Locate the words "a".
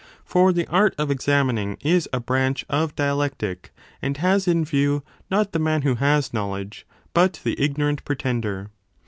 2.11-2.19